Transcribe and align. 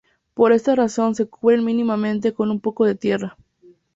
Por 0.33 0.51
esta 0.51 0.73
razón 0.73 1.13
se 1.13 1.27
cubren 1.27 1.63
mínimamente 1.63 2.33
con 2.33 2.49
un 2.49 2.59
poco 2.59 2.85
de 2.87 2.95
tierra. 2.95 3.37